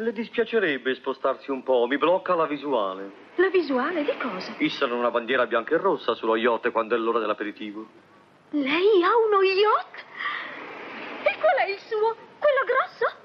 [0.00, 3.28] le dispiacerebbe spostarsi un po', mi blocca la visuale.
[3.36, 4.54] La visuale di cosa?
[4.58, 7.86] Issano una bandiera bianca e rossa sullo yacht quando è l'ora dell'aperitivo.
[8.50, 10.04] Lei ha uno yacht?
[11.22, 12.16] E qual è il suo?
[12.38, 13.18] Quello grosso?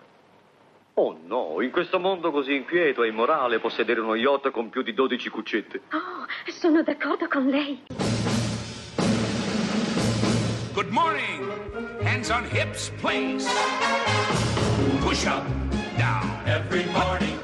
[0.97, 4.93] Oh no, in questo mondo così inquieto e immorale possedere uno yacht con più di
[4.93, 5.81] 12 cuccette.
[5.91, 7.83] Oh, sono d'accordo con lei.
[10.73, 11.49] Good morning.
[12.03, 13.49] Hands on hips, please.
[15.01, 15.43] Push up,
[15.97, 16.41] down.
[16.45, 17.39] Every morning.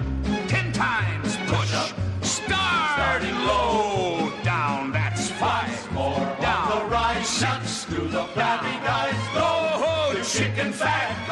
[0.47, 1.91] Ten times push up.
[2.21, 4.91] Start starting low, down.
[4.91, 5.91] That's five.
[5.91, 6.70] More down.
[6.70, 7.23] the right.
[7.25, 9.16] Six through the flabby guys.
[9.34, 11.30] Go, you chicken fat.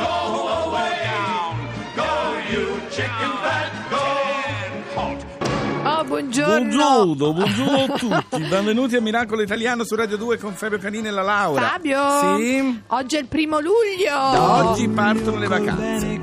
[6.29, 7.15] Buongiorno.
[7.15, 8.43] Buongiorno, buongiorno a tutti.
[8.47, 11.69] Benvenuti a Miracolo Italiano su Radio 2 con Fabio Canini e la Laura.
[11.69, 12.37] Fabio?
[12.37, 12.81] Sì.
[12.87, 14.11] Oggi è il primo luglio.
[14.11, 16.19] Da oggi partono le vacanze.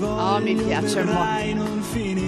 [0.00, 2.25] Oh, mi piace molto.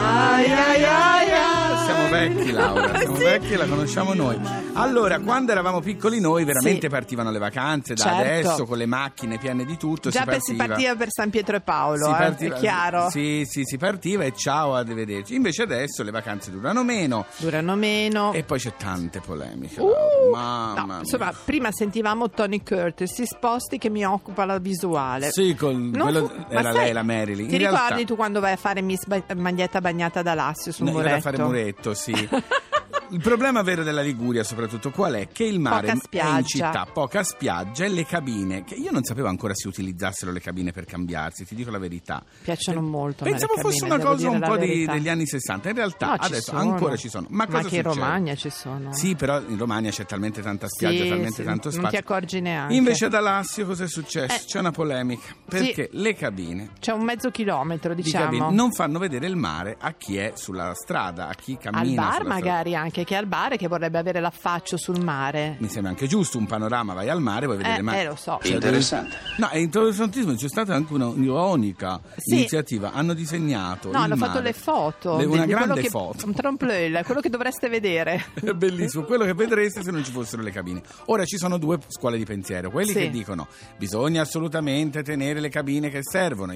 [0.00, 1.84] Ai, ai, ai, ai.
[1.84, 2.98] Siamo vecchi, Laura.
[2.98, 4.38] Siamo vecchi e la conosciamo noi.
[4.74, 6.88] Allora, quando eravamo piccoli noi, veramente Sì.
[6.88, 8.18] partivano le vacanze da Certo.
[8.20, 10.10] adesso con le macchine piene di tutto.
[10.10, 13.10] Già si per- si partiva per San Pietro e Paolo, eh, è chiaro.
[13.10, 15.34] Sì, sì, si partiva e ciao, arrivederci.
[15.34, 18.32] Invece adesso le vacanze durano meno Durano meno.
[18.32, 19.80] e poi c'è tante polemiche.
[19.80, 20.17] Uh, Laura.
[20.30, 20.98] Mamma no, mia.
[21.00, 25.30] insomma, prima sentivamo Tony Curtis, si sposti che mi occupa la visuale.
[25.30, 27.46] Sì, col- Non quello- fu- era lei sai, la Marilyn.
[27.48, 30.72] Ti In ricordi realtà- tu quando vai a fare Miss ba- Maglietta bagnata da Lassio
[30.72, 31.14] sul No, io muretto?
[31.14, 32.12] da fare muretto, sì.
[33.10, 35.28] Il problema vero della Liguria, soprattutto, qual è?
[35.28, 38.64] Che il mare è in città, poca spiaggia e le cabine.
[38.64, 42.22] Che io non sapevo ancora si utilizzassero le cabine per cambiarsi, ti dico la verità.
[42.42, 43.24] Piacciono molto.
[43.24, 45.68] me le Pensavo fosse cabine, una cosa un po' di- degli anni 60.
[45.70, 46.72] In realtà No, ci adesso sono.
[46.72, 47.26] ancora ci sono.
[47.30, 47.82] Ma, cosa che in?
[47.82, 48.92] Romagna ci sono.
[48.92, 51.90] Sì, però in Romagna c'è talmente tanta spiaggia, Sì, talmente sì, tanto non spazio.
[51.90, 52.74] ti accorgi neanche.
[52.74, 54.34] Invece ad Alassio cosa è successo?
[54.34, 54.44] Eh.
[54.46, 55.34] C'è una polemica.
[55.48, 58.24] Perché le cabine C'è un mezzo chilometro, di diciamo.
[58.24, 62.02] cabine non fanno vedere il mare a chi è sulla strada, a chi al cammina
[62.02, 62.34] bar sulla strada.
[62.34, 65.56] magari anche, che al bar e che vorrebbe avere l'affaccio sul mare.
[65.58, 68.00] Mi sembra anche giusto un panorama, vai al mare, vuoi vedere Eh, mare.
[68.02, 68.38] eh, lo so.
[68.42, 69.16] Cioè, Interessante.
[69.36, 72.34] No, è interessantissimo, c'è stata anche un'ironica Sì.
[72.36, 72.92] iniziativa.
[72.92, 73.90] Hanno disegnato.
[73.90, 74.44] No, il hanno fatto mare.
[74.44, 75.16] le foto.
[75.16, 76.26] Le- una di quello grande che- foto.
[76.26, 78.24] Un trompe-l'œil, quello che dovreste vedere.
[78.34, 80.82] È bellissimo, quello che vedreste se non ci fossero le cabine.
[81.06, 82.98] Ora ci sono due scuole di pensiero, quelli Sì.
[82.98, 86.52] che dicono bisogna assolutamente tenere le cabine che servono,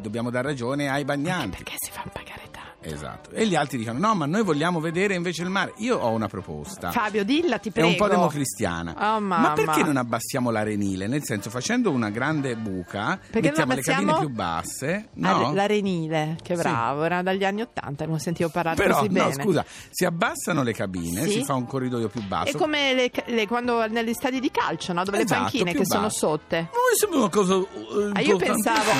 [0.00, 1.56] dobbiamo dar ragione ai bagnanti.
[1.62, 2.57] Perché si fanno pagare tanto.
[2.92, 3.30] Esatto.
[3.30, 5.72] E gli altri dicono no, ma noi vogliamo vedere invece il mare.
[5.78, 6.90] Io ho una proposta.
[6.90, 7.88] Fabio, dilla, ti È prego.
[7.88, 9.14] un po' democristiana.
[9.14, 11.06] Oh, ma perché non abbassiamo l'arenile?
[11.06, 15.08] Nel senso, facendo una grande buca, Perché mettiamo le cabine più basse.
[15.14, 15.52] No?
[15.52, 16.62] L'arenile, che Sì.
[16.62, 19.32] bravo, era dagli anni Ottanta, non sentivo parlare Però, così no, bene.
[19.42, 21.30] scusa, si abbassano le cabine, Sì.
[21.32, 22.50] si fa un corridoio più basso.
[22.56, 25.04] È come le, le- quando negli stadi di calcio, no?
[25.04, 26.18] dove Esatto, le panchine che sono basso.
[26.18, 26.56] sotte.
[26.56, 27.54] Ma mi sembra una cosa.
[27.54, 28.90] eh, Ah, io pensavo-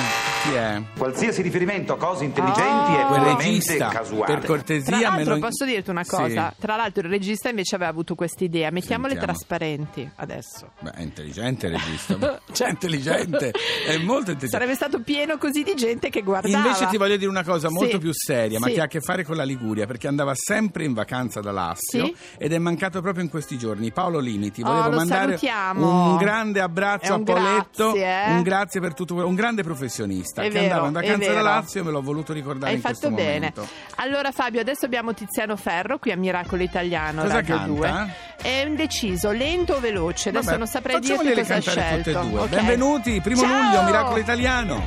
[0.43, 0.81] Chi è?
[0.97, 2.97] Qualsiasi riferimento a cose intelligenti Oh.
[2.99, 3.37] è Quel puramente
[3.79, 4.33] regista, casuale.
[4.33, 4.83] per cortesia.
[4.97, 6.09] Tra l'altro me lo- posso dirti una Sì.
[6.09, 9.33] cosa, tra l'altro il regista invece aveva avuto questa idea, mettiamole Sentiamo.
[9.33, 10.71] trasparenti adesso.
[10.79, 12.41] Beh, è intelligente il regista.
[12.51, 13.51] Cioè, è intelligente.
[13.85, 14.47] È molto intelligente.
[14.49, 16.57] Sarebbe stato pieno così di gente che guardava.
[16.65, 18.73] Invece ti voglio dire una cosa molto Sì, più seria, ma sì.
[18.73, 22.05] che ha a che fare con la Liguria, perché andava sempre in vacanza da Lassio
[22.05, 22.15] Sì.
[22.37, 23.91] ed è mancato proprio in questi giorni.
[23.91, 26.11] Paolo Limiti, Oh, volevo lo mandare salutiamo.
[26.11, 28.31] un grande abbraccio È a un Poletto, grazie, eh.
[28.33, 31.41] un grazie per tutto, un grande professionista È che vero, andava in è vacanza da.
[31.41, 33.33] Lazio e me l'ho voluto ricordare Hai in questo fatto bene.
[33.55, 33.58] momento.
[33.95, 37.67] Allora Fabio, adesso abbiamo Tiziano Ferro qui a Miracolo Italiano Cosa Radio canta?
[37.71, 38.13] 2.
[38.41, 42.09] È indeciso, lento o veloce, adesso Vabbè, non saprei dirti cosa ha tutte scelto.
[42.09, 42.39] e due.
[42.41, 42.49] Ok.
[42.49, 43.61] Benvenuti, primo Ciao!
[43.63, 44.85] luglio, Miracolo Italiano.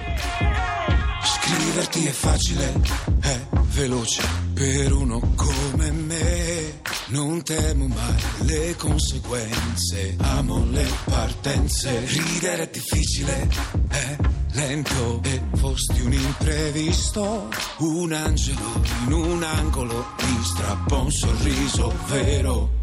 [1.23, 2.73] Scriverti è facile,
[3.21, 3.39] è
[3.69, 4.23] veloce
[4.55, 6.81] per uno come me.
[7.09, 12.05] Non temo mai le conseguenze, amo le partenze.
[12.07, 13.49] Ridere è difficile,
[13.89, 14.17] è
[14.53, 17.49] lento e fosti un imprevisto.
[17.79, 22.81] Un angelo in un angolo mi strappa un sorriso vero.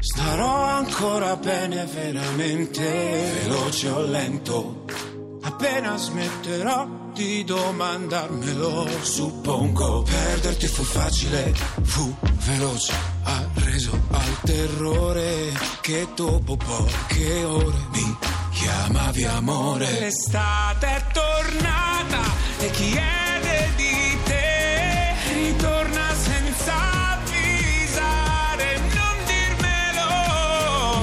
[0.00, 4.84] Starò ancora bene veramente, veloce o lento.
[5.42, 11.52] Appena smetterò di domandarmelo, suppongo perderti fu facile,
[11.82, 12.14] fu
[12.46, 12.94] veloce,
[13.24, 18.16] ha reso al terrore che dopo poche ore mi
[18.62, 19.90] chiamavi amore.
[19.98, 22.22] L'estate è tornata
[22.60, 26.74] e chiede di te, ritorna senza
[27.14, 30.08] avvisare, non dirmelo.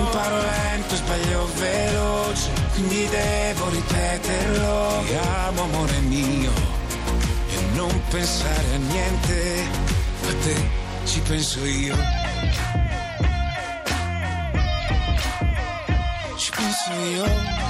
[0.05, 5.03] Imparo lento, sbaglio veloce, quindi devo ripeterlo.
[5.05, 5.15] Ti
[5.47, 6.51] amo amore mio
[7.51, 9.67] e non pensare a niente,
[10.29, 10.55] a te
[11.05, 11.95] ci penso io.
[17.11, 17.69] Io.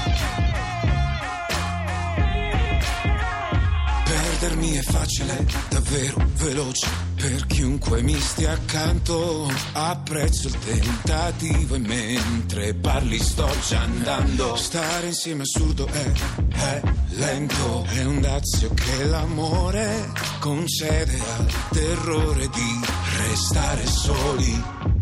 [4.39, 6.87] perdermi è facile, davvero veloce.
[7.15, 14.55] Per chiunque mi stia accanto, apprezzo il tentativo e mentre parli sto già andando.
[14.55, 16.11] Stare insieme assurdo è,
[16.51, 22.79] è lento, è un dazio che l'amore concede al terrore di
[23.17, 24.98] restare soli.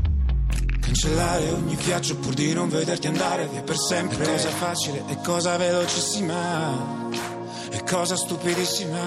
[1.00, 4.24] Cancellare ogni viaggio pur di non vederti andare via per sempre.
[4.24, 7.06] È cosa facile e cosa velocissima.
[7.70, 8.98] E cosa stupidissima.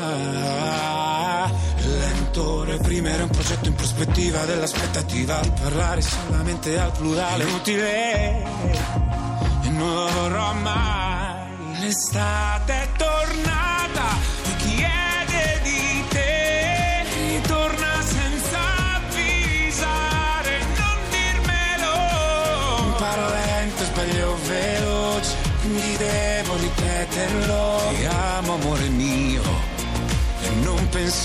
[1.99, 7.43] Lento reprimere un progetto in prospettiva dell'aspettativa di parlare solamente al plurale.
[7.43, 8.70] Inutile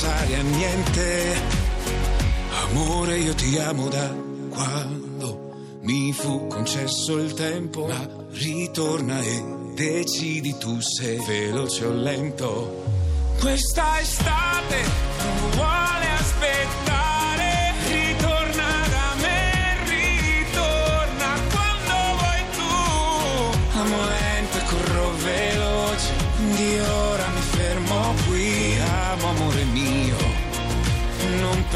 [0.03, 1.42] a niente.
[2.63, 4.13] Amore, io ti amo da
[4.50, 9.44] quando mi fu concesso il tempo, ma ritorna e
[9.74, 12.83] decidi tu se veloce o lento.
[13.39, 14.83] Questa estate
[15.24, 23.80] non vuole aspettare, ritorna da me, ritorna quando vuoi tu.
[23.80, 26.80] Amo lento e corro veloce, quindi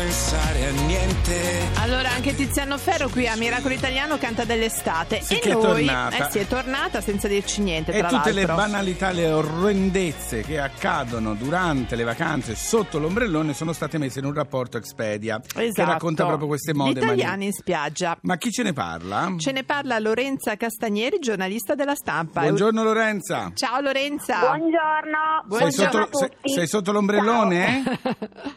[0.10, 1.68] pensare a niente.
[1.76, 5.22] Allora, anche Tiziano Ferro qui a Miracolo Italiano canta dell'estate.
[5.22, 6.28] Sì, e che è noi, tornata.
[6.28, 8.56] eh sì, è tornata senza dirci niente, E tra tutte le l'altro.
[8.56, 14.34] banalità, le orrendezze che accadono durante le vacanze sotto l'ombrellone sono state messe in un
[14.34, 15.92] rapporto Expedia che Esatto.
[15.92, 17.02] racconta proprio queste mode.
[17.02, 18.18] Gli italiani in spiaggia.
[18.22, 19.32] Ma chi ce ne parla?
[19.38, 22.42] Ce ne parla Lorenza Castagneri, giornalista della stampa.
[22.42, 23.52] Buongiorno Lorenza.
[23.54, 24.40] Ciao Lorenza.
[24.40, 26.50] Buongiorno, Sei buongiorno sotto, a sei- tutti.
[26.52, 27.84] sei sotto l'ombrellone?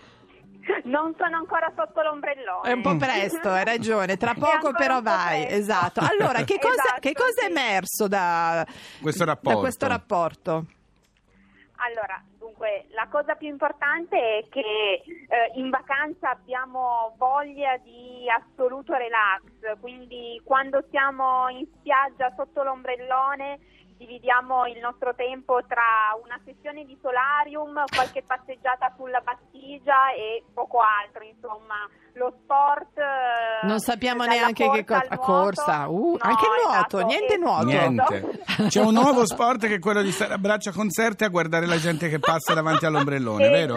[0.85, 2.69] Non sono ancora sotto l'ombrellone.
[2.69, 4.17] È un po' presto, hai ragione.
[4.17, 5.47] Tra È poco però vai.
[5.47, 5.59] presto.
[5.61, 6.01] Esatto.
[6.01, 7.51] Allora, che cosa, Esatto, che cosa è sì.
[7.51, 8.67] emerso da
[9.01, 9.59] Questo da rapporto.
[9.61, 10.67] questo rapporto?
[11.85, 18.95] Allora, dunque, la cosa più importante è che eh, in vacanza abbiamo voglia di assoluto
[18.95, 23.59] relax, quindi quando siamo in spiaggia sotto l'ombrellone
[24.03, 30.79] dividiamo il nostro tempo tra una sessione di solarium, qualche passeggiata sulla battigia e poco
[30.81, 32.99] altro, insomma, lo sport...
[32.99, 35.17] eh, Non sappiamo neanche che cosa.
[35.19, 37.65] Corsa, uh, No, anche il nuoto, esatto, niente e- nuoto.
[37.65, 38.43] Niente.
[38.69, 41.79] C'è un nuovo sport che è quello di stare a braccia concerte a guardare la
[41.79, 43.77] gente che passa davanti all'ombrellone, vero?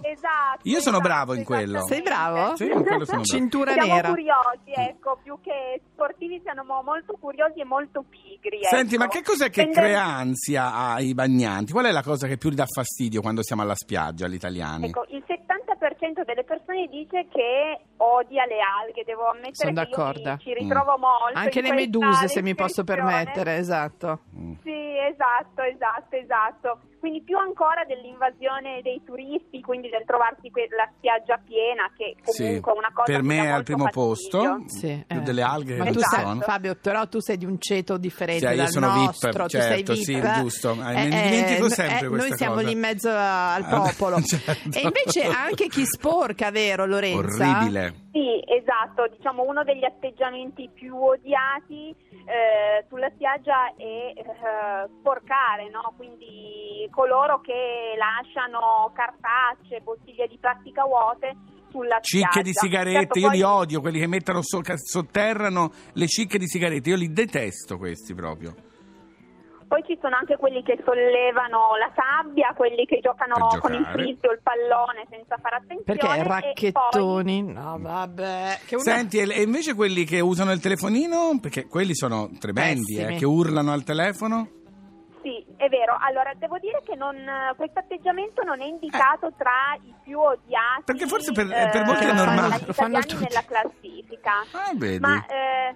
[0.00, 0.60] Esatto, esatto.
[0.68, 1.84] Io sono esatto, bravo in quello.
[1.86, 2.56] Sei bravo?
[2.56, 3.24] Sì, in quello sono bravo.
[3.24, 4.08] Cintura Siamo nera.
[4.08, 8.58] curiosi, ecco, più che sportivi siamo molto curiosi e molto pigri.
[8.62, 9.04] Senti, ecco.
[9.04, 11.72] ma che cos'è che Tende- crea ansia ai bagnanti?
[11.72, 14.86] Qual è la cosa che più gli dà fastidio quando siamo alla spiaggia, agli italiani?
[14.86, 16.55] Ecco, il 70% delle persone
[16.90, 20.30] dice che odia le alghe, devo ammettere Sono d'accordo.
[20.32, 21.38] mi ci ritrovo molto.
[21.38, 24.20] Anche le meduse, se mi posso permettere, esatto.
[24.62, 24.72] Sì,
[25.10, 26.78] esatto, esatto, esatto.
[26.98, 32.72] Quindi più ancora dell'invasione dei turisti, quindi del trovarsi que- la spiaggia piena, che comunque
[32.72, 34.56] è una cosa per me è al primo fastidio.
[34.56, 35.22] posto, Sì, più eh.
[35.22, 36.40] delle alghe che Ma tu ci sei, sono.
[36.40, 39.48] Fabio, però tu sei di un ceto differente Sì, io dal sono VIP, nostro, tu
[39.50, 40.32] certo, sei sì, VIP.
[40.40, 40.70] giusto.
[40.72, 42.66] Eh, me ne dimentico sempre questa Noi siamo cosa.
[42.66, 44.20] lì in mezzo al Ah, popolo.
[44.26, 44.76] certo.
[44.76, 47.18] E invece anche chi sporca, vero Lorenza?
[47.18, 47.94] Orribile.
[48.12, 53.82] Sì, esatto, diciamo uno degli atteggiamenti più odiati eh, sulla spiaggia è
[54.16, 55.92] eh, sporcare, no?
[55.96, 61.36] quindi coloro che lasciano cartacce, bottiglie di plastica vuote
[61.70, 66.06] sulla Cicche di sigarette, Certo, io poi- li odio, quelli che mettono so- sotterrano le
[66.06, 68.54] cicche di sigarette, io li detesto questi proprio.
[69.68, 74.30] Poi ci sono anche quelli che sollevano la sabbia, quelli che giocano con il frisbee
[74.30, 75.82] o il pallone senza fare attenzione.
[75.84, 77.42] Perché e poi- racchettoni?
[77.52, 78.60] No, vabbè.
[78.64, 83.16] Che una- Senti, e invece quelli che usano il telefonino, perché quelli sono tremendi, eh,
[83.16, 84.48] che urlano al telefono?
[85.22, 85.96] Sì, è vero.
[85.98, 87.16] Allora, devo dire che non,
[87.56, 90.82] questo atteggiamento non è indicato tra i più odiati.
[90.84, 92.60] Perché forse per- eh, per molti è normale.
[92.64, 93.24] Lo fanno tutti.
[93.26, 94.30] nella classifica.
[94.52, 95.00] Ah, vedi.
[95.00, 95.74] Ma eh,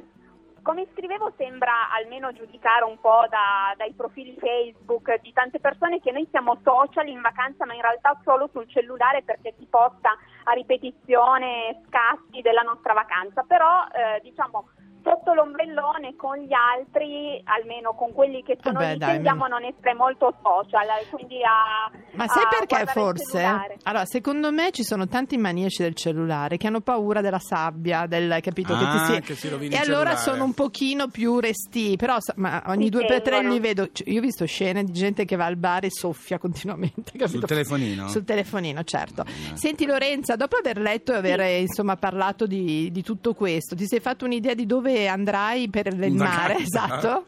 [0.63, 6.13] come scrivevo sembra almeno giudicare un po' da- dai profili Facebook di tante persone che
[6.13, 10.53] noi siamo social in vacanza ma in realtà solo sul cellulare perché si posta a
[10.53, 13.43] ripetizione scatti della nostra vacanza.
[13.43, 14.69] Però eh, diciamo
[15.11, 19.49] sotto l'ombrellone con gli altri, almeno con quelli che sono Vabbè, lì, dai, tendiamo a
[19.49, 23.43] non essere molto social, eh, quindi a Ma sai a perché forse?
[23.83, 28.39] Allora, secondo me ci sono tanti maniaci del cellulare che hanno paura della sabbia, del
[28.41, 29.21] capito che Ah, ti si...
[29.21, 33.07] che si rovini E allora sono un pochino più resti, però ma ogni Si due
[33.07, 33.53] per tre tengono.
[33.55, 33.89] li vedo.
[33.91, 37.29] cioè, Io ho visto scene di gente che va al bar e soffia continuamente, capito?
[37.39, 38.09] Sul telefonino?
[38.09, 39.25] Sul telefonino, certo.
[39.55, 43.87] Senti Lorenza, dopo aver letto e aver eh, insomma parlato di, di tutto questo, ti
[43.87, 46.57] sei fatto un'idea di dove andrai per il mare?
[46.59, 47.27] Esatto.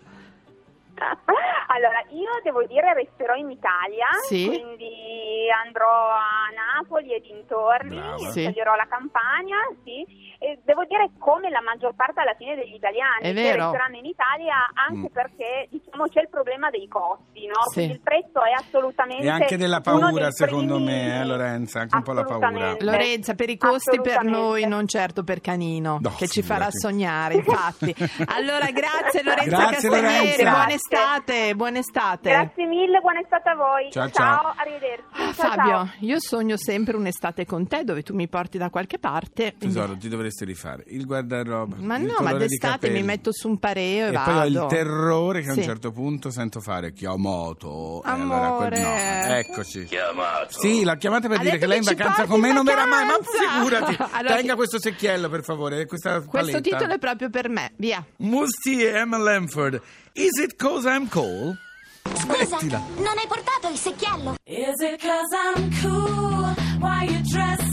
[1.68, 4.46] Allora, io devo dire resterò in Italia, Sì.
[4.46, 8.16] quindi andrò a Napoli e dintorni, Brava.
[8.30, 8.40] Sì.
[8.42, 10.30] sceglierò la campagna, sì.
[10.42, 14.06] E devo dire come la maggior parte alla fine degli italiani È che resteranno in
[14.06, 15.12] Italia anche Mm.
[15.12, 17.62] perché diciamo c'è il problema dei costi, no?
[17.70, 17.74] Sì.
[17.74, 21.94] Quindi il prezzo è assolutamente E anche della paura, secondo primi- me, eh, Lorenza, anche
[21.96, 22.74] un po' la paura.
[22.80, 27.34] Lorenza, per i costi per noi, non certo per Canino, No, che ci farà sognare,
[27.34, 27.94] infatti.
[28.34, 30.50] Allora, grazie Lorenza Grazie, Castagneri, Lorenza.
[30.50, 32.30] buona estate, buona estate.
[32.30, 33.90] Grazie mille, buona estate a voi.
[33.90, 34.52] Ciao, ciao.
[34.56, 35.04] arrivederci.
[35.12, 35.88] Ah, Ciao, Fabio, ciao.
[36.00, 39.54] io sogno sempre un'estate con te dove tu mi porti da qualche parte.
[39.58, 41.76] Tesoro, ti dovresti rifare il guardaroba.
[41.78, 44.30] Ma il no, ma d'estate mi metto su un pareo e, E vado.
[44.32, 45.64] poi ho il terrore che a un Sì.
[45.64, 48.02] certo punto sento fare chiamato.
[48.04, 48.22] E Amore.
[48.46, 49.84] allora quel- no, eccoci.
[49.84, 50.58] Chiamato.
[50.58, 53.04] Sì, l'ha chiamata per Ha dire che lei in vacanza con me non verrà mai,
[53.06, 53.96] ma figurati.
[54.12, 56.60] Allora- Tenga questo secchiello, per favore, questa Questo paletta.
[56.60, 58.04] titolo è proprio per me, via.
[58.18, 59.80] Musti e Emma Lamford.
[60.14, 61.56] Is it cause I'm cold?
[62.14, 62.58] Scusa,
[62.98, 64.34] non hai portato il secchiello?
[64.44, 66.54] Is it cause I'm cool?
[66.80, 67.71] Why you dress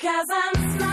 [0.00, 0.87] Is it cause I'm smart?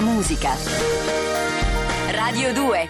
[0.00, 0.56] Musica.
[2.10, 2.87] Radio 2